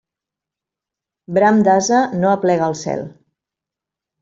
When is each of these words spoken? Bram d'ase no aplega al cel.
Bram 1.37 1.61
d'ase 1.67 2.01
no 2.23 2.33
aplega 2.33 2.69
al 2.71 2.77
cel. 2.83 3.07